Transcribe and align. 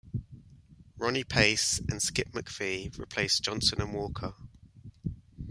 Ronnie 0.97 1.23
Pace 1.23 1.77
and 1.77 2.01
Skip 2.01 2.31
McPhee 2.31 2.97
replaced 2.97 3.43
Johnson 3.43 3.79
and 3.79 3.93
Walker. 3.93 4.33